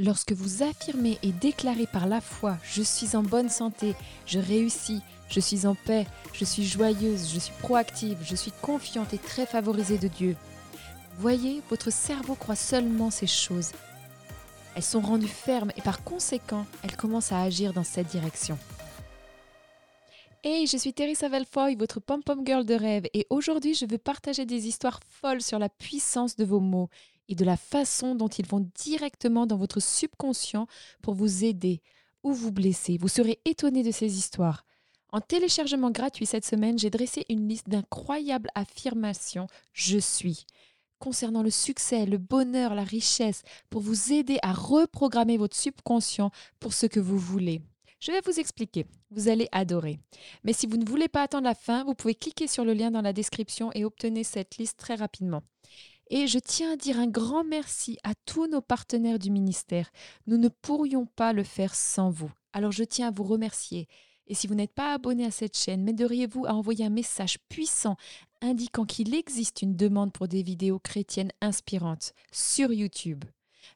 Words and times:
Lorsque 0.00 0.30
vous 0.30 0.62
affirmez 0.62 1.18
et 1.24 1.32
déclarez 1.32 1.88
par 1.88 2.06
la 2.06 2.20
foi⁇ 2.20 2.52
Je 2.62 2.82
suis 2.82 3.16
en 3.16 3.24
bonne 3.24 3.48
santé, 3.48 3.96
je 4.26 4.38
réussis, 4.38 5.00
je 5.28 5.40
suis 5.40 5.66
en 5.66 5.74
paix, 5.74 6.06
je 6.32 6.44
suis 6.44 6.64
joyeuse, 6.64 7.32
je 7.34 7.40
suis 7.40 7.52
proactive, 7.58 8.16
je 8.22 8.36
suis 8.36 8.52
confiante 8.62 9.12
et 9.12 9.18
très 9.18 9.44
favorisée 9.44 9.98
de 9.98 10.06
Dieu⁇ 10.06 10.32
Voyez, 11.18 11.62
votre 11.68 11.90
cerveau 11.90 12.36
croit 12.36 12.54
seulement 12.54 13.10
ces 13.10 13.26
choses. 13.26 13.72
Elles 14.76 14.84
sont 14.84 15.00
rendues 15.00 15.26
fermes 15.26 15.72
et 15.76 15.82
par 15.82 16.04
conséquent, 16.04 16.64
elles 16.84 16.96
commencent 16.96 17.32
à 17.32 17.42
agir 17.42 17.72
dans 17.72 17.82
cette 17.82 18.06
direction. 18.06 18.56
Hey, 20.44 20.68
je 20.68 20.76
suis 20.76 20.92
Teresa 20.92 21.28
Velfoy, 21.28 21.74
votre 21.74 21.98
pom-pom 21.98 22.46
girl 22.46 22.64
de 22.64 22.74
rêve, 22.74 23.08
et 23.14 23.26
aujourd'hui 23.30 23.74
je 23.74 23.84
veux 23.84 23.98
partager 23.98 24.46
des 24.46 24.68
histoires 24.68 25.00
folles 25.10 25.42
sur 25.42 25.58
la 25.58 25.68
puissance 25.68 26.36
de 26.36 26.44
vos 26.44 26.60
mots 26.60 26.88
et 27.28 27.34
de 27.34 27.44
la 27.44 27.56
façon 27.56 28.14
dont 28.14 28.28
ils 28.28 28.46
vont 28.46 28.68
directement 28.74 29.46
dans 29.46 29.56
votre 29.56 29.80
subconscient 29.80 30.66
pour 31.02 31.14
vous 31.14 31.44
aider 31.44 31.82
ou 32.22 32.32
vous 32.32 32.52
blesser. 32.52 32.98
Vous 32.98 33.08
serez 33.08 33.40
étonné 33.44 33.82
de 33.82 33.90
ces 33.90 34.18
histoires. 34.18 34.64
En 35.10 35.20
téléchargement 35.20 35.90
gratuit 35.90 36.26
cette 36.26 36.44
semaine, 36.44 36.78
j'ai 36.78 36.90
dressé 36.90 37.24
une 37.30 37.48
liste 37.48 37.68
d'incroyables 37.68 38.50
affirmations 38.54 39.46
Je 39.72 39.98
suis 39.98 40.44
concernant 40.98 41.42
le 41.42 41.50
succès, 41.50 42.06
le 42.06 42.18
bonheur, 42.18 42.74
la 42.74 42.84
richesse, 42.84 43.42
pour 43.70 43.80
vous 43.80 44.12
aider 44.12 44.38
à 44.42 44.52
reprogrammer 44.52 45.36
votre 45.36 45.56
subconscient 45.56 46.30
pour 46.60 46.72
ce 46.72 46.86
que 46.86 47.00
vous 47.00 47.18
voulez. 47.18 47.62
Je 48.00 48.12
vais 48.12 48.20
vous 48.24 48.38
expliquer, 48.38 48.86
vous 49.10 49.28
allez 49.28 49.48
adorer. 49.50 49.98
Mais 50.44 50.52
si 50.52 50.66
vous 50.66 50.76
ne 50.76 50.88
voulez 50.88 51.08
pas 51.08 51.22
attendre 51.22 51.44
la 51.44 51.54
fin, 51.54 51.84
vous 51.84 51.94
pouvez 51.94 52.14
cliquer 52.14 52.46
sur 52.46 52.64
le 52.64 52.72
lien 52.72 52.90
dans 52.90 53.02
la 53.02 53.12
description 53.12 53.70
et 53.74 53.84
obtenir 53.84 54.24
cette 54.24 54.56
liste 54.56 54.78
très 54.78 54.94
rapidement. 54.94 55.42
Et 56.10 56.26
je 56.26 56.38
tiens 56.38 56.72
à 56.72 56.76
dire 56.76 56.98
un 56.98 57.06
grand 57.06 57.44
merci 57.44 57.98
à 58.02 58.14
tous 58.24 58.46
nos 58.46 58.62
partenaires 58.62 59.18
du 59.18 59.30
ministère. 59.30 59.90
Nous 60.26 60.38
ne 60.38 60.48
pourrions 60.48 61.04
pas 61.04 61.34
le 61.34 61.44
faire 61.44 61.74
sans 61.74 62.10
vous. 62.10 62.30
Alors 62.54 62.72
je 62.72 62.84
tiens 62.84 63.08
à 63.08 63.10
vous 63.10 63.24
remercier. 63.24 63.88
Et 64.26 64.34
si 64.34 64.46
vous 64.46 64.54
n'êtes 64.54 64.72
pas 64.72 64.94
abonné 64.94 65.24
à 65.26 65.30
cette 65.30 65.56
chaîne, 65.56 65.82
m'aideriez-vous 65.84 66.46
à 66.46 66.54
envoyer 66.54 66.84
un 66.84 66.90
message 66.90 67.38
puissant 67.48 67.96
indiquant 68.40 68.84
qu'il 68.84 69.14
existe 69.14 69.62
une 69.62 69.76
demande 69.76 70.12
pour 70.12 70.28
des 70.28 70.42
vidéos 70.42 70.78
chrétiennes 70.78 71.32
inspirantes 71.40 72.14
sur 72.32 72.72
YouTube? 72.72 73.24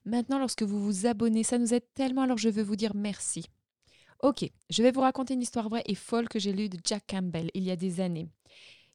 Maintenant, 0.05 0.39
lorsque 0.39 0.63
vous 0.63 0.83
vous 0.83 1.07
abonnez, 1.07 1.43
ça 1.43 1.59
nous 1.59 1.75
aide 1.75 1.87
tellement, 1.95 2.23
alors 2.23 2.39
je 2.39 2.49
veux 2.49 2.63
vous 2.63 2.77
dire 2.77 2.95
merci. 2.95 3.45
Ok, 4.23 4.49
je 4.71 4.83
vais 4.83 4.93
vous 4.93 5.01
raconter 5.01 5.35
une 5.35 5.43
histoire 5.43 5.69
vraie 5.69 5.83
et 5.87 5.95
folle 5.95 6.29
que 6.29 6.39
j'ai 6.39 6.53
lue 6.53 6.69
de 6.69 6.79
Jack 6.85 7.05
Campbell 7.09 7.51
il 7.55 7.65
y 7.65 7.71
a 7.71 7.77
des 7.77 8.01
années. 8.01 8.29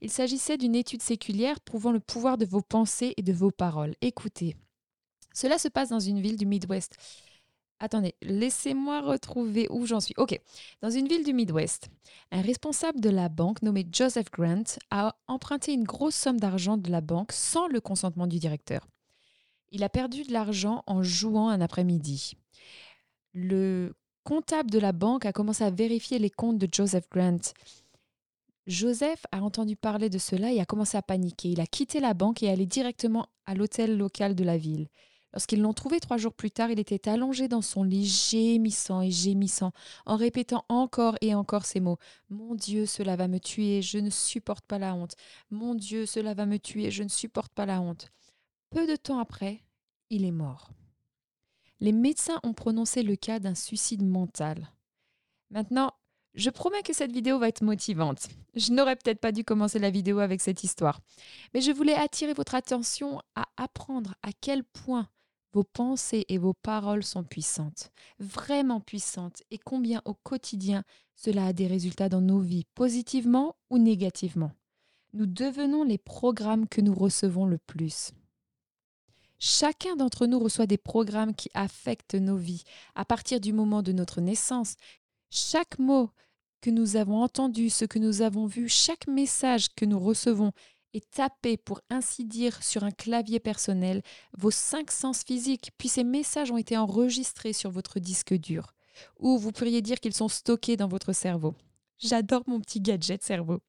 Il 0.02 0.12
s'agissait 0.12 0.58
d'une 0.58 0.76
étude 0.76 1.02
séculière 1.02 1.60
prouvant 1.60 1.92
le 1.92 2.00
pouvoir 2.00 2.38
de 2.38 2.46
vos 2.46 2.62
pensées 2.62 3.14
et 3.18 3.24
de 3.24 3.34
vos 3.34 3.52
paroles. 3.52 3.96
Écoutez, 4.02 4.56
cela 5.34 5.58
se 5.58 5.68
passe 5.68 5.90
dans 5.90 6.00
une 6.00 6.22
ville 6.22 6.38
du 6.38 6.46
Midwest. 6.46 6.98
Attendez, 7.80 8.16
laissez-moi 8.22 9.02
retrouver 9.02 9.68
où 9.70 9.86
j'en 9.86 10.00
suis. 10.00 10.16
Ok, 10.18 10.40
dans 10.82 10.90
une 10.90 11.08
ville 11.08 11.24
du 11.24 11.34
Midwest, 11.34 11.90
un 12.32 12.42
responsable 12.42 13.00
de 13.00 13.10
la 13.10 13.30
banque 13.30 13.62
nommé 13.62 13.86
Joseph 13.92 14.32
Grant 14.32 14.64
a 14.90 15.16
emprunté 15.28 15.74
une 15.74 15.84
grosse 15.84 16.16
somme 16.16 16.40
d'argent 16.40 16.78
de 16.78 16.90
la 16.90 17.02
banque 17.02 17.32
sans 17.32 17.68
le 17.68 17.80
consentement 17.80 18.26
du 18.26 18.40
directeur. 18.40 18.88
Il 19.72 19.84
a 19.84 19.90
perdu 19.90 20.24
de 20.24 20.34
l'argent 20.34 20.84
en 20.88 21.04
jouant 21.04 21.50
un 21.50 21.62
après-midi. 21.62 22.34
Le 23.34 23.94
comptable 24.24 24.72
de 24.72 24.80
la 24.80 24.92
banque 24.92 25.26
a 25.26 25.34
commencé 25.34 25.64
à 25.64 25.70
vérifier 25.70 26.18
les 26.18 26.32
comptes 26.32 26.58
de 26.58 26.68
Joseph 26.72 27.08
Grant 27.12 27.54
Joseph 28.68 29.26
a 29.32 29.42
entendu 29.42 29.78
parler 29.78 30.10
de 30.10 30.18
cela 30.18 30.52
et 30.52 30.60
a 30.60 30.66
commencé 30.66 30.98
à 30.98 31.02
paniquer. 31.02 31.50
Il 31.50 31.62
a 31.62 31.66
quitté 31.66 32.02
la 32.02 32.14
banque 32.14 32.44
et 32.44 32.48
est 32.48 32.52
allé 32.52 32.66
directement 32.66 33.28
à 33.46 33.56
l'hôtel 33.56 33.98
local 33.98 34.36
de 34.36 34.44
la 34.44 34.58
ville. 34.58 34.90
Lorsqu'ils 35.34 35.62
l'ont 35.62 35.74
trouvé 35.74 36.00
trois 36.00 36.18
jours 36.18 36.34
plus 36.34 36.52
tard, 36.52 36.70
il 36.72 36.80
était 36.80 37.10
allongé 37.10 37.48
dans 37.48 37.62
son 37.62 37.84
lit, 37.84 38.06
gémissant 38.06 39.02
et 39.02 39.12
gémissant, 39.12 39.72
en 40.06 40.16
répétant 40.16 40.66
encore 40.68 41.18
et 41.22 41.34
encore 41.34 41.66
ces 41.66 41.80
mots. 41.80 41.98
Mon 42.30 42.56
Dieu, 42.56 42.86
cela 42.86 43.16
va 43.16 43.28
me 43.28 43.40
tuer, 43.40 43.82
je 43.82 44.00
ne 44.00 44.10
supporte 44.10 44.66
pas 44.66 44.80
la 44.80 44.96
honte. 44.96 45.16
Mon 45.50 45.76
Dieu, 45.76 46.06
cela 46.06 46.34
va 46.34 46.46
me 46.46 46.58
tuer, 46.58 46.92
je 46.92 47.04
ne 47.04 47.10
supporte 47.10 47.54
pas 47.54 47.66
la 47.66 47.82
honte. 47.82 48.10
Peu 48.70 48.88
de 48.88 48.96
temps 48.96 49.20
après, 49.20 49.62
il 50.10 50.26
est 50.26 50.32
mort. 50.32 50.72
Les 51.80 51.92
médecins 51.92 52.40
ont 52.44 52.54
prononcé 52.54 53.04
le 53.04 53.16
cas 53.16 53.40
d'un 53.40 53.56
suicide 53.56 54.04
mental. 54.04 54.72
Maintenant, 55.52 55.94
je 56.38 56.50
promets 56.52 56.84
que 56.84 56.94
cette 56.94 57.12
vidéo 57.12 57.40
va 57.40 57.50
être 57.50 57.64
motivante. 57.64 58.30
Je 58.56 58.72
n'aurais 58.72 58.96
peut-être 58.96 59.20
pas 59.20 59.32
dû 59.32 59.44
commencer 59.44 59.80
la 59.80 59.90
vidéo 59.90 60.20
avec 60.20 60.40
cette 60.40 60.64
histoire, 60.64 61.02
mais 61.54 61.62
je 61.62 61.72
voulais 61.72 61.96
attirer 61.96 62.34
votre 62.34 62.56
attention 62.56 63.20
à 63.36 63.46
apprendre 63.58 64.14
à 64.22 64.30
quel 64.40 64.64
point 64.64 65.10
vos 65.54 65.64
pensées 65.64 66.26
et 66.30 66.38
vos 66.38 66.54
paroles 66.54 67.04
sont 67.04 67.24
puissantes, 67.24 67.92
vraiment 68.20 68.80
puissantes, 68.80 69.42
et 69.50 69.58
combien 69.58 70.02
au 70.06 70.14
quotidien 70.14 70.84
cela 71.16 71.48
a 71.48 71.54
des 71.54 71.66
résultats 71.66 72.10
dans 72.10 72.22
nos 72.22 72.40
vies, 72.40 72.66
positivement 72.76 73.56
ou 73.72 73.80
négativement. 73.80 74.52
Nous 75.14 75.26
devenons 75.26 75.84
les 75.84 75.98
programmes 75.98 76.68
que 76.68 76.82
nous 76.82 76.94
recevons 76.94 77.48
le 77.48 77.58
plus. 77.58 78.12
Chacun 79.40 79.96
d'entre 79.96 80.28
nous 80.28 80.38
reçoit 80.38 80.68
des 80.68 80.78
programmes 80.78 81.34
qui 81.34 81.50
affectent 81.56 82.16
nos 82.16 82.38
vies 82.38 82.64
à 82.94 83.06
partir 83.06 83.40
du 83.40 83.54
moment 83.54 83.82
de 83.82 83.92
notre 83.92 84.22
naissance. 84.22 84.76
Chaque 85.32 85.80
mot 85.80 86.12
que 86.62 86.70
nous 86.70 86.96
avons 86.96 87.22
entendu, 87.22 87.70
ce 87.70 87.86
que 87.86 88.00
nous 88.00 88.22
avons 88.22 88.46
vu, 88.46 88.68
chaque 88.70 89.08
message 89.08 89.70
que 89.76 89.86
nous 89.86 90.00
recevons 90.00 90.52
est 90.94 91.10
tapé, 91.12 91.58
pour 91.58 91.82
ainsi 91.90 92.26
dire, 92.26 92.64
sur 92.64 92.84
un 92.84 92.92
clavier 92.92 93.40
personnel, 93.40 94.02
vos 94.38 94.52
cinq 94.52 94.92
sens 94.92 95.24
physiques, 95.24 95.72
puis 95.78 95.90
ces 95.90 96.04
messages 96.04 96.52
ont 96.52 96.58
été 96.58 96.78
enregistrés 96.78 97.54
sur 97.54 97.70
votre 97.70 98.00
disque 98.00 98.34
dur, 98.34 98.74
ou 99.20 99.38
vous 99.38 99.52
pourriez 99.52 99.82
dire 99.82 100.00
qu'ils 100.00 100.14
sont 100.14 100.30
stockés 100.30 100.78
dans 100.78 100.88
votre 100.88 101.14
cerveau. 101.14 101.56
J'adore 102.00 102.44
mon 102.48 102.60
petit 102.60 102.82
gadget 102.82 103.24
cerveau. 103.24 103.60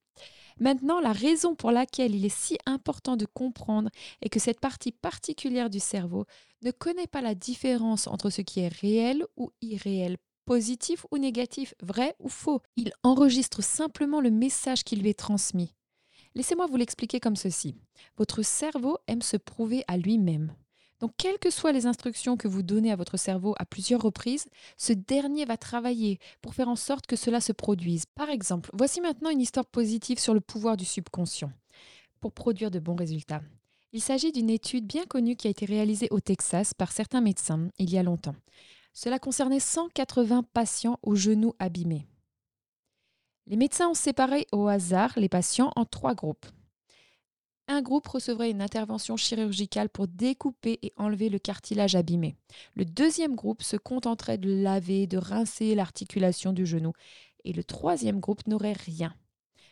Maintenant, 0.60 1.00
la 1.00 1.12
raison 1.12 1.54
pour 1.54 1.70
laquelle 1.70 2.14
il 2.14 2.24
est 2.24 2.36
si 2.36 2.58
important 2.66 3.16
de 3.16 3.26
comprendre 3.26 3.90
est 4.22 4.28
que 4.28 4.40
cette 4.40 4.60
partie 4.60 4.90
particulière 4.90 5.70
du 5.70 5.78
cerveau 5.78 6.24
ne 6.62 6.72
connaît 6.72 7.06
pas 7.06 7.22
la 7.22 7.36
différence 7.36 8.08
entre 8.08 8.28
ce 8.28 8.42
qui 8.42 8.60
est 8.60 8.74
réel 8.80 9.24
ou 9.36 9.52
irréel 9.60 10.16
positif 10.48 11.04
ou 11.10 11.18
négatif, 11.18 11.74
vrai 11.82 12.16
ou 12.20 12.30
faux. 12.30 12.62
Il 12.76 12.90
enregistre 13.02 13.62
simplement 13.62 14.22
le 14.22 14.30
message 14.30 14.82
qui 14.82 14.96
lui 14.96 15.10
est 15.10 15.18
transmis. 15.18 15.74
Laissez-moi 16.34 16.66
vous 16.66 16.78
l'expliquer 16.78 17.20
comme 17.20 17.36
ceci. 17.36 17.74
Votre 18.16 18.40
cerveau 18.40 18.96
aime 19.08 19.20
se 19.20 19.36
prouver 19.36 19.84
à 19.88 19.98
lui-même. 19.98 20.54
Donc, 21.00 21.12
quelles 21.18 21.38
que 21.38 21.50
soient 21.50 21.72
les 21.72 21.84
instructions 21.84 22.38
que 22.38 22.48
vous 22.48 22.62
donnez 22.62 22.90
à 22.90 22.96
votre 22.96 23.18
cerveau 23.18 23.54
à 23.58 23.66
plusieurs 23.66 24.00
reprises, 24.00 24.46
ce 24.78 24.94
dernier 24.94 25.44
va 25.44 25.58
travailler 25.58 26.18
pour 26.40 26.54
faire 26.54 26.70
en 26.70 26.76
sorte 26.76 27.06
que 27.06 27.14
cela 27.14 27.42
se 27.42 27.52
produise. 27.52 28.06
Par 28.06 28.30
exemple, 28.30 28.70
voici 28.72 29.02
maintenant 29.02 29.28
une 29.28 29.42
histoire 29.42 29.66
positive 29.66 30.18
sur 30.18 30.32
le 30.32 30.40
pouvoir 30.40 30.78
du 30.78 30.86
subconscient 30.86 31.52
pour 32.20 32.32
produire 32.32 32.70
de 32.70 32.78
bons 32.78 32.96
résultats. 32.96 33.42
Il 33.92 34.00
s'agit 34.00 34.32
d'une 34.32 34.48
étude 34.48 34.86
bien 34.86 35.04
connue 35.04 35.36
qui 35.36 35.46
a 35.46 35.50
été 35.50 35.66
réalisée 35.66 36.08
au 36.10 36.20
Texas 36.20 36.72
par 36.72 36.90
certains 36.90 37.20
médecins 37.20 37.68
il 37.78 37.90
y 37.90 37.98
a 37.98 38.02
longtemps. 38.02 38.34
Cela 39.00 39.20
concernait 39.20 39.60
180 39.60 40.42
patients 40.52 40.98
aux 41.04 41.14
genoux 41.14 41.54
abîmés. 41.60 42.08
Les 43.46 43.56
médecins 43.56 43.90
ont 43.90 43.94
séparé 43.94 44.48
au 44.50 44.66
hasard 44.66 45.12
les 45.16 45.28
patients 45.28 45.70
en 45.76 45.84
trois 45.84 46.16
groupes. 46.16 46.46
Un 47.68 47.80
groupe 47.80 48.08
recevrait 48.08 48.50
une 48.50 48.60
intervention 48.60 49.16
chirurgicale 49.16 49.88
pour 49.88 50.08
découper 50.08 50.80
et 50.82 50.92
enlever 50.96 51.28
le 51.28 51.38
cartilage 51.38 51.94
abîmé. 51.94 52.34
Le 52.74 52.84
deuxième 52.84 53.36
groupe 53.36 53.62
se 53.62 53.76
contenterait 53.76 54.36
de 54.36 54.52
laver, 54.52 55.06
de 55.06 55.18
rincer 55.18 55.76
l'articulation 55.76 56.52
du 56.52 56.66
genou. 56.66 56.92
Et 57.44 57.52
le 57.52 57.62
troisième 57.62 58.18
groupe 58.18 58.48
n'aurait 58.48 58.72
rien. 58.72 59.14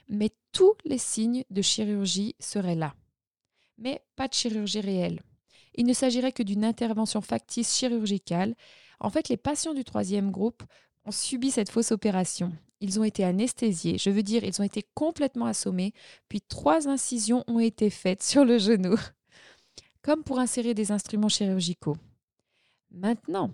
Mais 0.08 0.30
tous 0.52 0.76
les 0.84 0.98
signes 0.98 1.42
de 1.50 1.62
chirurgie 1.62 2.36
seraient 2.38 2.76
là. 2.76 2.94
Mais 3.76 4.04
pas 4.14 4.28
de 4.28 4.34
chirurgie 4.34 4.78
réelle. 4.78 5.20
Il 5.74 5.84
ne 5.84 5.94
s'agirait 5.94 6.30
que 6.30 6.44
d'une 6.44 6.64
intervention 6.64 7.20
factice 7.20 7.76
chirurgicale 7.76 8.54
en 9.00 9.10
fait, 9.10 9.28
les 9.28 9.36
patients 9.36 9.74
du 9.74 9.84
troisième 9.84 10.30
groupe 10.30 10.62
ont 11.04 11.12
subi 11.12 11.50
cette 11.50 11.70
fausse 11.70 11.92
opération. 11.92 12.52
Ils 12.80 13.00
ont 13.00 13.04
été 13.04 13.24
anesthésiés, 13.24 13.98
je 13.98 14.10
veux 14.10 14.22
dire, 14.22 14.44
ils 14.44 14.60
ont 14.60 14.64
été 14.64 14.84
complètement 14.94 15.46
assommés, 15.46 15.94
puis 16.28 16.42
trois 16.42 16.88
incisions 16.88 17.44
ont 17.46 17.60
été 17.60 17.90
faites 17.90 18.22
sur 18.22 18.44
le 18.44 18.58
genou, 18.58 18.96
comme 20.02 20.24
pour 20.24 20.38
insérer 20.38 20.74
des 20.74 20.92
instruments 20.92 21.28
chirurgicaux. 21.28 21.96
Maintenant, 22.90 23.50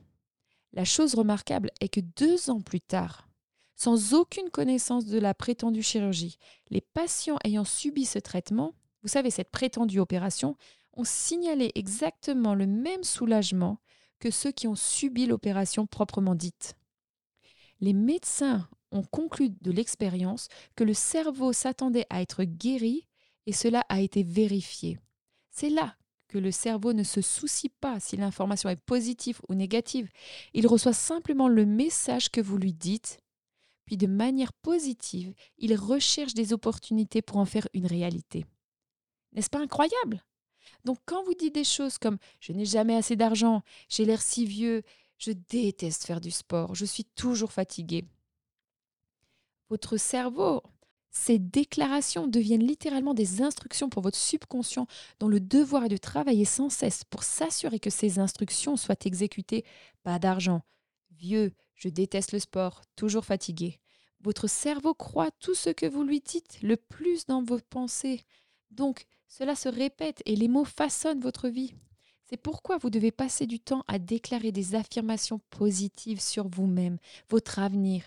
la 0.72 0.84
chose 0.84 1.14
remarquable 1.14 1.70
est 1.80 1.88
que 1.88 2.00
deux 2.00 2.50
ans 2.50 2.60
plus 2.60 2.80
tard, 2.80 3.28
sans 3.74 4.14
aucune 4.14 4.50
connaissance 4.50 5.06
de 5.06 5.18
la 5.18 5.34
prétendue 5.34 5.82
chirurgie, 5.82 6.38
les 6.70 6.80
patients 6.80 7.38
ayant 7.44 7.64
subi 7.64 8.04
ce 8.04 8.18
traitement, 8.18 8.74
vous 9.02 9.08
savez, 9.08 9.30
cette 9.30 9.50
prétendue 9.50 9.98
opération, 9.98 10.56
ont 10.94 11.04
signalé 11.04 11.72
exactement 11.74 12.54
le 12.54 12.66
même 12.66 13.02
soulagement 13.02 13.78
que 14.22 14.30
ceux 14.30 14.52
qui 14.52 14.68
ont 14.68 14.76
subi 14.76 15.26
l'opération 15.26 15.84
proprement 15.84 16.36
dite. 16.36 16.76
Les 17.80 17.92
médecins 17.92 18.68
ont 18.92 19.02
conclu 19.02 19.50
de 19.50 19.72
l'expérience 19.72 20.46
que 20.76 20.84
le 20.84 20.94
cerveau 20.94 21.52
s'attendait 21.52 22.06
à 22.08 22.22
être 22.22 22.44
guéri 22.44 23.08
et 23.46 23.52
cela 23.52 23.84
a 23.88 24.00
été 24.00 24.22
vérifié. 24.22 25.00
C'est 25.50 25.70
là 25.70 25.96
que 26.28 26.38
le 26.38 26.52
cerveau 26.52 26.92
ne 26.92 27.02
se 27.02 27.20
soucie 27.20 27.68
pas 27.68 27.98
si 27.98 28.16
l'information 28.16 28.68
est 28.68 28.80
positive 28.80 29.40
ou 29.48 29.54
négative. 29.54 30.08
Il 30.54 30.68
reçoit 30.68 30.92
simplement 30.92 31.48
le 31.48 31.66
message 31.66 32.30
que 32.30 32.40
vous 32.40 32.58
lui 32.58 32.72
dites, 32.72 33.18
puis 33.86 33.96
de 33.96 34.06
manière 34.06 34.52
positive, 34.52 35.34
il 35.58 35.74
recherche 35.74 36.34
des 36.34 36.52
opportunités 36.52 37.22
pour 37.22 37.38
en 37.38 37.44
faire 37.44 37.66
une 37.74 37.86
réalité. 37.86 38.46
N'est-ce 39.32 39.50
pas 39.50 39.60
incroyable? 39.60 40.22
Donc 40.84 40.98
quand 41.06 41.22
vous 41.24 41.34
dites 41.34 41.54
des 41.54 41.64
choses 41.64 41.98
comme⁇ 41.98 42.16
je 42.40 42.52
n'ai 42.52 42.64
jamais 42.64 42.96
assez 42.96 43.16
d'argent, 43.16 43.62
j'ai 43.88 44.04
l'air 44.04 44.22
si 44.22 44.46
vieux, 44.46 44.82
je 45.18 45.32
déteste 45.32 46.04
faire 46.04 46.20
du 46.20 46.30
sport, 46.30 46.74
je 46.74 46.84
suis 46.84 47.04
toujours 47.04 47.52
fatigué⁇ 47.52 48.02
votre 49.70 49.96
cerveau 49.96 50.62
ces 51.14 51.38
déclarations 51.38 52.26
deviennent 52.26 52.66
littéralement 52.66 53.12
des 53.12 53.42
instructions 53.42 53.90
pour 53.90 54.02
votre 54.02 54.16
subconscient 54.16 54.86
dont 55.20 55.28
le 55.28 55.40
devoir 55.40 55.84
est 55.84 55.90
de 55.90 55.98
travailler 55.98 56.46
sans 56.46 56.70
cesse 56.70 57.04
pour 57.04 57.22
s'assurer 57.22 57.78
que 57.78 57.90
ces 57.90 58.18
instructions 58.18 58.78
soient 58.78 58.96
exécutées. 59.04 59.64
Pas 60.02 60.18
d'argent. 60.18 60.62
Vieux, 61.10 61.52
je 61.74 61.90
déteste 61.90 62.32
le 62.32 62.38
sport, 62.38 62.80
toujours 62.96 63.26
fatigué. 63.26 63.78
Votre 64.22 64.48
cerveau 64.48 64.94
croit 64.94 65.30
tout 65.32 65.54
ce 65.54 65.68
que 65.68 65.84
vous 65.84 66.02
lui 66.02 66.20
dites, 66.20 66.62
le 66.62 66.78
plus 66.78 67.26
dans 67.26 67.42
vos 67.42 67.58
pensées. 67.58 68.22
Donc, 68.72 69.06
cela 69.28 69.54
se 69.54 69.68
répète 69.68 70.22
et 70.26 70.36
les 70.36 70.48
mots 70.48 70.64
façonnent 70.64 71.20
votre 71.20 71.48
vie. 71.48 71.74
C'est 72.24 72.36
pourquoi 72.36 72.78
vous 72.78 72.90
devez 72.90 73.12
passer 73.12 73.46
du 73.46 73.60
temps 73.60 73.84
à 73.88 73.98
déclarer 73.98 74.52
des 74.52 74.74
affirmations 74.74 75.40
positives 75.50 76.20
sur 76.20 76.48
vous-même, 76.48 76.98
votre 77.28 77.58
avenir, 77.58 78.04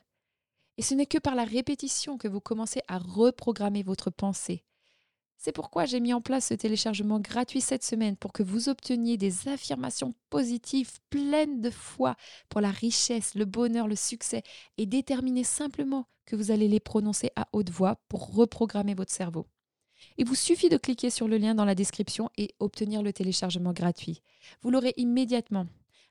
et 0.77 0.81
ce 0.81 0.93
n'est 0.93 1.05
que 1.05 1.17
par 1.17 1.35
la 1.35 1.45
répétition 1.45 2.17
que 2.17 2.27
vous 2.27 2.41
commencez 2.41 2.81
à 2.87 2.97
reprogrammer 2.97 3.83
votre 3.83 4.09
pensée. 4.09 4.63
C'est 5.37 5.51
pourquoi 5.51 5.85
j'ai 5.85 5.99
mis 5.99 6.13
en 6.13 6.21
place 6.21 6.47
ce 6.47 6.53
téléchargement 6.53 7.19
gratuit 7.19 7.61
cette 7.61 7.83
semaine 7.83 8.17
pour 8.17 8.33
que 8.33 8.41
vous 8.41 8.69
obteniez 8.69 9.17
des 9.17 9.47
affirmations 9.47 10.15
positives 10.29 10.99
pleines 11.09 11.61
de 11.61 11.69
foi 11.69 12.15
pour 12.49 12.61
la 12.61 12.71
richesse, 12.71 13.35
le 13.35 13.45
bonheur, 13.45 13.87
le 13.87 13.95
succès 13.95 14.43
et 14.77 14.85
déterminez 14.85 15.43
simplement 15.43 16.07
que 16.25 16.35
vous 16.35 16.51
allez 16.51 16.67
les 16.67 16.79
prononcer 16.79 17.31
à 17.35 17.47
haute 17.53 17.69
voix 17.69 17.97
pour 18.07 18.33
reprogrammer 18.33 18.95
votre 18.95 19.11
cerveau. 19.11 19.45
Il 20.17 20.25
vous 20.25 20.35
suffit 20.35 20.69
de 20.69 20.77
cliquer 20.77 21.09
sur 21.09 21.27
le 21.27 21.37
lien 21.37 21.55
dans 21.55 21.65
la 21.65 21.75
description 21.75 22.29
et 22.37 22.53
obtenir 22.59 23.01
le 23.01 23.13
téléchargement 23.13 23.73
gratuit. 23.73 24.21
Vous 24.61 24.71
l'aurez 24.71 24.93
immédiatement. 24.97 25.67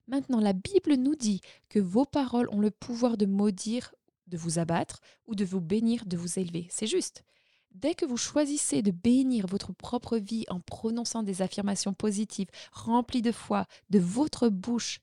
Maintenant, 0.07 0.41
la 0.41 0.53
Bible 0.53 0.95
nous 0.95 1.15
dit 1.15 1.41
que 1.69 1.79
vos 1.79 2.05
paroles 2.05 2.49
ont 2.51 2.61
le 2.61 2.71
pouvoir 2.71 3.17
de 3.17 3.27
maudire 3.27 3.95
de 4.27 4.37
vous 4.37 4.59
abattre 4.59 5.01
ou 5.27 5.35
de 5.35 5.45
vous 5.45 5.61
bénir, 5.61 6.07
de 6.07 6.17
vous 6.17 6.39
élever. 6.39 6.67
C'est 6.71 6.87
juste. 6.87 7.25
Dès 7.73 7.95
que 7.95 8.07
vous 8.07 8.17
choisissez 8.17 8.83
de 8.83 8.93
bénir 8.93 9.47
votre 9.47 9.73
propre 9.73 10.17
vie 10.17 10.45
en 10.49 10.61
prononçant 10.61 11.23
des 11.23 11.43
affirmations 11.43 11.93
positives, 11.93 12.51
remplies 12.73 13.23
de 13.23 13.33
foi, 13.33 13.67
de 13.91 13.99
votre 13.99 14.49
bouche, 14.49 15.01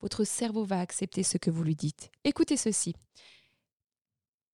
votre 0.00 0.24
cerveau 0.24 0.64
va 0.64 0.80
accepter 0.80 1.22
ce 1.22 1.38
que 1.38 1.50
vous 1.50 1.62
lui 1.62 1.76
dites. 1.76 2.10
Écoutez 2.24 2.56
ceci. 2.56 2.94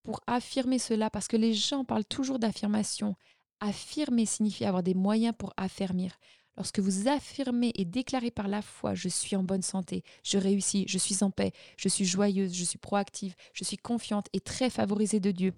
Pour 0.04 0.20
affirmer 0.28 0.78
cela, 0.78 1.10
parce 1.10 1.26
que 1.26 1.36
les 1.36 1.54
gens 1.54 1.84
parlent 1.84 2.04
toujours 2.04 2.38
d'affirmation, 2.38 3.16
affirmer 3.60 4.26
signifie 4.26 4.64
avoir 4.64 4.82
des 4.82 4.94
moyens 4.94 5.34
pour 5.36 5.52
affermir. 5.56 6.18
Lorsque 6.56 6.78
vous 6.78 7.06
affirmez 7.06 7.72
et 7.74 7.84
déclarez 7.84 8.30
par 8.30 8.48
la 8.48 8.62
foi 8.62 8.94
je 8.94 9.08
suis 9.08 9.36
en 9.36 9.42
bonne 9.42 9.62
santé, 9.62 10.02
je 10.22 10.38
réussis, 10.38 10.84
je 10.88 10.96
suis 10.96 11.22
en 11.22 11.30
paix, 11.30 11.52
je 11.76 11.88
suis 11.88 12.06
joyeuse, 12.06 12.54
je 12.54 12.64
suis 12.64 12.78
proactive, 12.78 13.34
je 13.52 13.64
suis 13.64 13.76
confiante 13.76 14.28
et 14.32 14.40
très 14.40 14.70
favorisée 14.70 15.20
de 15.20 15.30
Dieu. 15.30 15.52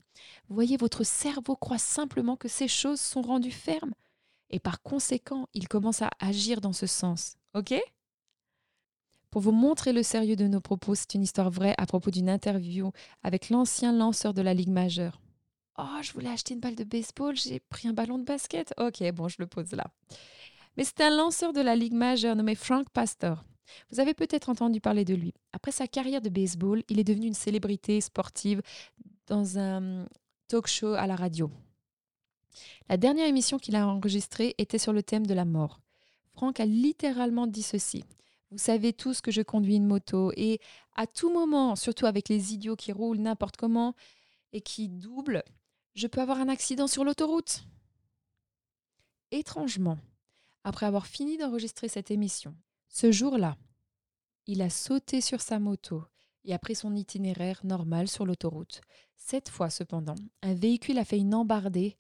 Voyez, 0.49 0.77
votre 0.77 1.05
cerveau 1.05 1.55
croit 1.55 1.79
simplement 1.79 2.37
que 2.37 2.49
ces 2.49 2.69
choses 2.69 3.01
sont 3.01 3.23
rendues 3.23 3.53
fermes 3.53 3.95
et 4.51 4.59
par 4.59 4.83
conséquent, 4.83 5.47
il 5.55 5.69
commence 5.69 6.03
à 6.03 6.11
agir 6.19 6.61
dans 6.61 6.73
ce 6.73 6.87
sens. 6.87 7.37
OK? 7.55 7.75
Pour 9.31 9.43
vous 9.43 9.53
montrer 9.53 9.93
le 9.93 10.03
sérieux 10.03 10.37
de 10.37 10.47
nos 10.47 10.61
propos, 10.61 10.95
c'est 10.95 11.15
une 11.15 11.23
histoire 11.23 11.51
vraie 11.51 11.75
à 11.77 11.87
propos 11.87 12.11
d'une 12.11 12.31
interview 12.31 12.93
avec 13.23 13.51
l'ancien 13.51 13.93
lanceur 13.93 14.33
de 14.33 14.41
la 14.41 14.55
Ligue 14.55 14.71
majeure. 14.71 15.21
Oh, 15.81 16.03
je 16.03 16.13
voulais 16.13 16.29
acheter 16.29 16.55
une 16.55 16.61
balle 16.61 16.75
de 16.75 16.83
baseball, 16.83 17.37
j'ai 17.37 17.61
pris 17.61 17.87
un 17.87 17.93
ballon 17.93 18.19
de 18.19 18.25
basket. 18.25 18.75
Ok, 18.79 19.01
bon, 19.13 19.29
je 19.29 19.37
le 19.39 19.47
pose 19.47 19.71
là. 19.73 19.87
Mais 20.77 20.83
c'est 20.83 21.01
un 21.01 21.17
lanceur 21.17 21.53
de 21.53 21.61
la 21.61 21.77
Ligue 21.77 21.93
majeure 21.93 22.35
nommé 22.35 22.57
Frank 22.57 22.91
Pastor. 22.91 23.45
Vous 23.91 24.01
avez 24.01 24.13
peut-être 24.13 24.49
entendu 24.49 24.81
parler 24.81 25.05
de 25.05 25.15
lui. 25.15 25.35
Après 25.53 25.71
sa 25.71 25.87
carrière 25.87 26.21
de 26.21 26.31
baseball, 26.31 26.83
il 26.89 26.99
est 26.99 27.05
devenu 27.05 27.29
une 27.29 27.35
célébrité 27.35 28.01
sportive 28.01 28.61
dans 29.29 29.57
un 29.59 30.07
talk 30.49 30.67
show 30.67 30.95
à 30.95 31.07
la 31.07 31.15
radio. 31.15 31.49
La 32.89 32.97
dernière 32.97 33.29
émission 33.29 33.59
qu'il 33.59 33.77
a 33.77 33.87
enregistrée 33.87 34.57
était 34.59 34.79
sur 34.79 34.93
le 34.93 35.05
thème 35.05 35.27
de 35.27 35.35
la 35.35 35.45
mort. 35.45 35.81
Frank 36.33 36.59
a 36.59 36.67
littéralement 36.67 37.47
dit 37.47 37.63
ceci. 37.63 38.03
Vous 38.51 38.59
savez 38.59 38.93
tous 38.93 39.21
que 39.21 39.31
je 39.31 39.43
conduis 39.43 39.77
une 39.77 39.87
moto 39.87 40.33
et 40.37 40.59
à 40.97 41.07
tout 41.07 41.33
moment, 41.33 41.77
surtout 41.77 42.07
avec 42.07 42.29
les 42.29 42.55
idiots 42.55 42.77
qui 42.77 42.91
roulent 42.91 43.19
n'importe 43.19 43.57
comment 43.57 43.95
et 44.53 44.61
qui 44.63 44.89
doublent, 44.89 45.45
je 45.99 46.07
peux 46.07 46.21
avoir 46.21 46.39
un 46.39 46.49
accident 46.49 46.87
sur 46.87 47.03
l'autoroute. 47.03 47.65
Étrangement, 49.33 49.99
après 50.63 50.87
avoir 50.87 51.09
fini 51.09 51.37
d'enregistrer 51.39 51.89
cette 51.89 52.13
émission. 52.13 52.55
Ce 52.89 53.11
jour-là, 53.11 53.57
il 54.47 54.63
a 54.63 54.71
sauté 54.71 55.21
sur 55.21 55.41
sa 55.41 55.59
moto 55.59 56.05
et 56.45 56.55
a 56.55 56.59
pris 56.61 56.77
son 56.77 56.95
itinéraire 56.95 57.61
normal 57.65 58.07
sur 58.07 58.25
l'autoroute. 58.25 58.81
Cette 59.17 59.49
fois, 59.49 59.71
cependant, 59.71 60.15
un 60.43 60.55
véhicule 60.55 60.99
a 60.99 61.05
fait 61.05 61.19
une 61.19 61.35
embardée 61.35 61.97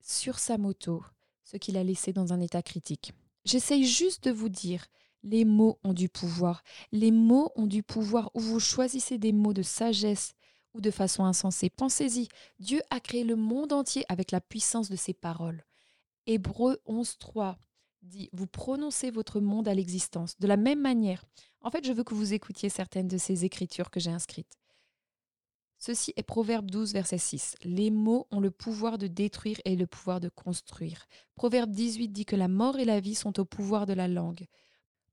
sur 0.00 0.38
sa 0.38 0.56
moto, 0.56 1.02
ce 1.42 1.56
qui 1.56 1.72
l'a 1.72 1.82
laissé 1.82 2.12
dans 2.12 2.32
un 2.32 2.40
état 2.40 2.62
critique. 2.62 3.14
J'essaye 3.44 3.84
juste 3.84 4.28
de 4.28 4.30
vous 4.30 4.48
dire, 4.48 4.86
les 5.24 5.44
mots 5.44 5.80
ont 5.82 5.92
du 5.92 6.08
pouvoir. 6.08 6.62
Les 6.92 7.10
mots 7.10 7.50
ont 7.56 7.66
du 7.66 7.82
pouvoir 7.82 8.30
où 8.34 8.40
vous 8.40 8.60
choisissez 8.60 9.18
des 9.18 9.32
mots 9.32 9.54
de 9.54 9.62
sagesse 9.62 10.36
de 10.80 10.90
façon 10.90 11.24
insensée. 11.24 11.70
Pensez-y, 11.70 12.28
Dieu 12.58 12.80
a 12.90 13.00
créé 13.00 13.24
le 13.24 13.36
monde 13.36 13.72
entier 13.72 14.04
avec 14.08 14.30
la 14.30 14.40
puissance 14.40 14.88
de 14.90 14.96
ses 14.96 15.14
paroles. 15.14 15.64
Hébreu 16.26 16.78
11.3 16.86 17.56
dit 18.02 18.30
Vous 18.32 18.46
prononcez 18.46 19.10
votre 19.10 19.40
monde 19.40 19.68
à 19.68 19.74
l'existence. 19.74 20.38
De 20.38 20.46
la 20.46 20.56
même 20.56 20.80
manière, 20.80 21.24
en 21.60 21.70
fait, 21.70 21.84
je 21.84 21.92
veux 21.92 22.04
que 22.04 22.14
vous 22.14 22.34
écoutiez 22.34 22.68
certaines 22.68 23.08
de 23.08 23.18
ces 23.18 23.44
écritures 23.44 23.90
que 23.90 24.00
j'ai 24.00 24.10
inscrites. 24.10 24.58
Ceci 25.80 26.12
est 26.16 26.24
Proverbe 26.24 26.70
12, 26.70 26.92
verset 26.92 27.18
6. 27.18 27.54
Les 27.62 27.90
mots 27.90 28.26
ont 28.32 28.40
le 28.40 28.50
pouvoir 28.50 28.98
de 28.98 29.06
détruire 29.06 29.60
et 29.64 29.76
le 29.76 29.86
pouvoir 29.86 30.18
de 30.18 30.28
construire. 30.28 31.06
Proverbe 31.36 31.70
18 31.70 32.08
dit 32.08 32.24
que 32.24 32.34
la 32.34 32.48
mort 32.48 32.78
et 32.78 32.84
la 32.84 32.98
vie 32.98 33.14
sont 33.14 33.38
au 33.38 33.44
pouvoir 33.44 33.86
de 33.86 33.92
la 33.92 34.08
langue. 34.08 34.46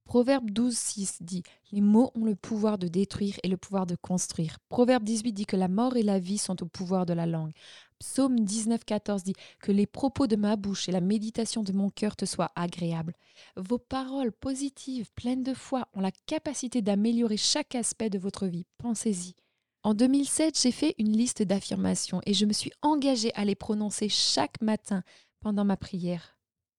Proverbe 0.06 0.52
12, 0.52 0.78
6 0.78 1.18
dit 1.22 1.44
Les 1.72 1.82
mots 1.82 2.12
ont 2.16 2.26
le 2.26 2.36
pouvoir 2.36 2.78
de 2.78 2.88
détruire 2.88 3.38
et 3.44 3.48
le 3.48 3.58
pouvoir 3.58 3.88
de 3.88 3.96
construire. 3.96 4.60
Proverbe 4.70 5.04
18 5.04 5.34
dit 5.34 5.46
que 5.48 5.58
la 5.58 5.68
mort 5.68 5.98
et 5.98 6.04
la 6.04 6.20
vie 6.20 6.38
sont 6.38 6.62
au 6.62 6.68
pouvoir 6.68 7.08
de 7.08 7.14
la 7.14 7.26
langue. 7.26 7.52
Psaume 8.00 8.40
19, 8.40 8.86
14 8.86 9.24
dit 9.24 9.34
Que 9.60 9.72
les 9.72 9.88
propos 9.88 10.28
de 10.28 10.36
ma 10.36 10.58
bouche 10.58 10.88
et 10.88 10.92
la 10.92 11.02
méditation 11.02 11.64
de 11.64 11.74
mon 11.74 11.90
cœur 11.90 12.16
te 12.16 12.26
soient 12.26 12.52
agréables. 12.56 13.16
Vos 13.58 13.80
paroles 13.80 14.32
positives, 14.32 15.12
pleines 15.16 15.44
de 15.44 15.56
foi, 15.56 15.88
ont 15.94 16.02
la 16.02 16.12
capacité 16.28 16.84
d'améliorer 16.84 17.38
chaque 17.38 17.74
aspect 17.74 18.12
de 18.12 18.20
votre 18.20 18.46
vie. 18.46 18.68
Pensez-y. 18.78 19.34
En 19.82 19.96
2007, 19.96 20.60
j'ai 20.62 20.72
fait 20.72 20.96
une 21.00 21.18
liste 21.18 21.42
d'affirmations 21.42 22.22
et 22.26 22.34
je 22.34 22.46
me 22.46 22.54
suis 22.54 22.72
engagée 22.84 23.34
à 23.34 23.44
les 23.44 23.56
prononcer 23.56 24.08
chaque 24.10 24.62
matin 24.62 25.04
pendant 25.42 25.66
ma 25.66 25.78
prière. 25.78 26.35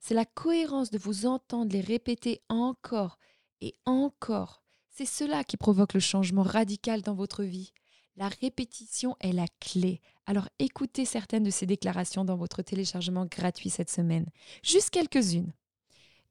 C'est 0.06 0.14
la 0.14 0.25
cohérence 0.25 0.92
de 0.92 0.98
vous 0.98 1.26
entendre 1.26 1.72
les 1.72 1.80
répéter 1.80 2.40
encore 2.48 3.18
et 3.60 3.75
encore. 3.86 4.62
C'est 4.88 5.04
cela 5.04 5.42
qui 5.42 5.56
provoque 5.56 5.94
le 5.94 6.00
changement 6.00 6.44
radical 6.44 7.02
dans 7.02 7.16
votre 7.16 7.42
vie. 7.42 7.72
La 8.14 8.28
répétition 8.28 9.16
est 9.18 9.32
la 9.32 9.48
clé. 9.58 10.00
Alors 10.25 10.48
écoutez 10.60 11.06
certaines 11.06 11.42
de 11.42 11.50
ces 11.50 11.66
déclarations 11.66 12.25
dans 12.25 12.36
votre 12.36 12.62
téléchargement 12.62 13.26
gratuit 13.26 13.68
cette 13.68 13.90
semaine. 13.90 14.26
Juste 14.62 14.90
quelques-unes. 14.90 15.52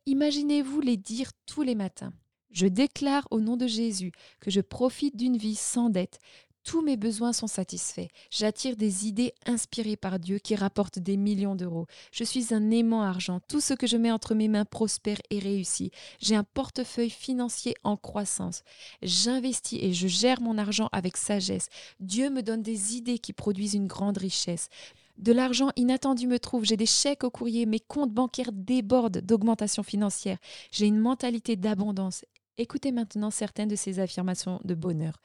Imaginez-vous 0.05 0.79
les 0.79 0.95
dire 0.95 1.31
tous 1.45 1.61
les 1.61 1.75
matins. 1.75 2.13
Je 2.51 2.67
déclare 2.67 3.27
au 3.29 3.41
nom 3.41 3.57
de 3.57 3.67
Jésus 3.67 4.13
que 4.39 4.51
je 4.51 4.61
profite 4.61 5.17
d'une 5.17 5.35
vie 5.35 5.55
sans 5.55 5.89
dette, 5.89 6.19
tous 6.65 6.81
mes 6.81 6.97
besoins 6.97 7.31
sont 7.31 7.47
satisfaits. 7.47 8.07
J'attire 8.31 8.75
des 8.75 9.07
idées 9.07 9.33
inspirées 9.45 9.95
par 9.95 10.19
Dieu 10.19 10.39
qui 10.39 10.55
rapportent 10.55 10.99
des 10.99 11.15
millions 11.15 11.55
d'euros. 11.55 11.85
Je 12.11 12.23
suis 12.23 12.53
un 12.53 12.71
aimant 12.71 13.03
argent. 13.03 13.39
Tout 13.47 13.61
ce 13.61 13.75
que 13.75 13.87
je 13.87 13.97
mets 13.97 14.11
entre 14.11 14.33
mes 14.33 14.47
mains 14.47 14.65
prospère 14.65 15.21
et 15.29 15.39
réussit. 15.39 15.93
J'ai 16.19 16.35
un 16.35 16.43
portefeuille 16.43 17.11
financier 17.11 17.75
en 17.83 17.95
croissance. 17.95 18.63
J'investis 19.03 19.79
et 19.81 19.93
je 19.93 20.07
gère 20.07 20.41
mon 20.41 20.57
argent 20.57 20.89
avec 20.91 21.17
sagesse. 21.17 21.69
Dieu 21.99 22.29
me 22.31 22.41
donne 22.41 22.63
des 22.63 22.95
idées 22.95 23.19
qui 23.19 23.31
produisent 23.31 23.75
une 23.75 23.87
grande 23.87 24.17
richesse. 24.17 24.69
De 25.17 25.31
l'argent 25.31 25.69
inattendu 25.77 26.27
me 26.27 26.39
trouve, 26.39 26.65
j'ai 26.65 26.75
des 26.75 26.85
chèques 26.85 27.23
au 27.23 27.29
courrier, 27.29 27.65
mes 27.65 27.79
comptes 27.79 28.11
bancaires 28.11 28.51
débordent 28.51 29.21
d'augmentation 29.21 29.81
financière. 29.81 30.39
J'ai 30.71 30.87
une 30.87 30.99
mentalité 30.99 31.55
d'abondance 31.55 32.25
Écoutez 32.57 32.93
maintenant 32.93 33.31
certaines 33.31 33.67
de 33.67 33.75
ces 33.75 33.99
affirmations 33.99 34.61
de 34.63 34.75
bonheur. 34.75 35.19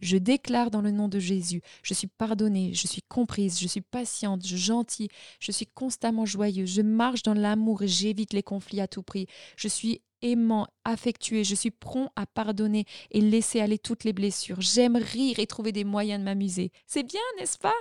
Je 0.00 0.16
déclare 0.16 0.70
dans 0.70 0.82
le 0.82 0.92
nom 0.92 1.08
de 1.08 1.18
Jésus, 1.18 1.60
je 1.82 1.94
suis 1.94 2.06
pardonnée, 2.06 2.74
je 2.74 2.86
suis 2.86 3.02
comprise, 3.02 3.58
je 3.58 3.66
suis 3.66 3.80
patiente, 3.80 4.46
gentille, 4.46 5.08
je 5.40 5.50
suis 5.50 5.66
constamment 5.66 6.24
joyeux, 6.26 6.64
je 6.64 6.82
marche 6.82 7.24
dans 7.24 7.34
l'amour 7.34 7.82
et 7.82 7.88
j'évite 7.88 8.32
les 8.32 8.44
conflits 8.44 8.80
à 8.80 8.86
tout 8.86 9.02
prix. 9.02 9.26
Je 9.56 9.66
suis 9.66 10.00
aimant, 10.22 10.68
affectueux, 10.84 11.42
je 11.42 11.56
suis 11.56 11.72
prompt 11.72 12.10
à 12.14 12.24
pardonner 12.24 12.84
et 13.10 13.20
laisser 13.20 13.60
aller 13.60 13.78
toutes 13.78 14.04
les 14.04 14.12
blessures. 14.12 14.60
J'aime 14.60 14.94
rire 14.96 15.40
et 15.40 15.46
trouver 15.48 15.72
des 15.72 15.84
moyens 15.84 16.20
de 16.20 16.24
m'amuser. 16.24 16.70
C'est 16.86 17.02
bien, 17.02 17.20
n'est-ce 17.38 17.58
pas? 17.58 17.74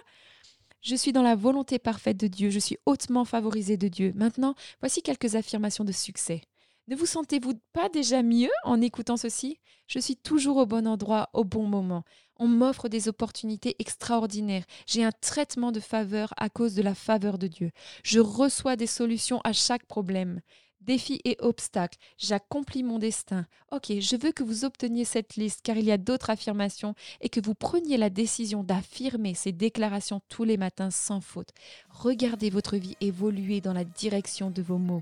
Je 0.81 0.95
suis 0.95 1.13
dans 1.13 1.23
la 1.23 1.35
volonté 1.35 1.77
parfaite 1.77 2.17
de 2.17 2.27
Dieu, 2.27 2.49
je 2.49 2.59
suis 2.59 2.77
hautement 2.87 3.25
favorisée 3.25 3.77
de 3.77 3.87
Dieu. 3.87 4.13
Maintenant, 4.15 4.55
voici 4.79 5.03
quelques 5.03 5.35
affirmations 5.35 5.83
de 5.83 5.91
succès. 5.91 6.41
Ne 6.87 6.95
vous 6.95 7.07
sentez-vous 7.07 7.53
pas 7.73 7.89
déjà 7.89 8.21
mieux 8.21 8.51
en 8.63 8.79
écoutant 8.79 9.17
ceci? 9.17 9.59
Je 9.87 9.97
suis 9.97 10.15
toujours 10.15 10.57
au 10.57 10.67
bon 10.67 10.87
endroit, 10.87 11.29
au 11.33 11.43
bon 11.43 11.65
moment. 11.65 12.03
On 12.37 12.47
m'offre 12.47 12.89
des 12.89 13.07
opportunités 13.07 13.75
extraordinaires. 13.79 14.65
J'ai 14.85 15.03
un 15.03 15.11
traitement 15.11 15.71
de 15.71 15.79
faveur 15.79 16.31
à 16.37 16.47
cause 16.49 16.75
de 16.75 16.83
la 16.83 16.93
faveur 16.93 17.39
de 17.39 17.47
Dieu. 17.47 17.71
Je 18.03 18.19
reçois 18.19 18.75
des 18.75 18.85
solutions 18.85 19.41
à 19.43 19.51
chaque 19.51 19.87
problème. 19.87 20.41
Défis 20.79 21.21
et 21.25 21.37
obstacles, 21.39 21.97
j'accomplis 22.19 22.83
mon 22.83 22.99
destin. 22.99 23.47
Ok, 23.71 23.91
je 23.99 24.15
veux 24.15 24.31
que 24.31 24.43
vous 24.43 24.63
obteniez 24.63 25.05
cette 25.05 25.37
liste 25.37 25.61
car 25.63 25.77
il 25.77 25.85
y 25.85 25.91
a 25.91 25.97
d'autres 25.97 26.29
affirmations 26.29 26.93
et 27.21 27.29
que 27.29 27.39
vous 27.43 27.55
preniez 27.55 27.97
la 27.97 28.11
décision 28.11 28.63
d'affirmer 28.63 29.33
ces 29.33 29.51
déclarations 29.51 30.21
tous 30.29 30.43
les 30.43 30.57
matins 30.57 30.91
sans 30.91 31.21
faute. 31.21 31.49
Regardez 31.89 32.51
votre 32.51 32.77
vie 32.77 32.95
évoluer 33.01 33.59
dans 33.59 33.73
la 33.73 33.85
direction 33.85 34.51
de 34.51 34.61
vos 34.61 34.77
mots. 34.77 35.01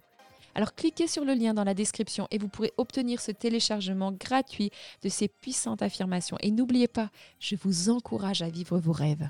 Alors 0.55 0.75
cliquez 0.75 1.07
sur 1.07 1.25
le 1.25 1.33
lien 1.33 1.53
dans 1.53 1.63
la 1.63 1.73
description 1.73 2.27
et 2.31 2.37
vous 2.37 2.47
pourrez 2.47 2.73
obtenir 2.77 3.21
ce 3.21 3.31
téléchargement 3.31 4.11
gratuit 4.11 4.71
de 5.01 5.09
ces 5.09 5.27
puissantes 5.27 5.81
affirmations. 5.81 6.37
Et 6.41 6.51
n'oubliez 6.51 6.87
pas, 6.87 7.09
je 7.39 7.55
vous 7.55 7.89
encourage 7.89 8.41
à 8.41 8.49
vivre 8.49 8.77
vos 8.79 8.91
rêves. 8.91 9.29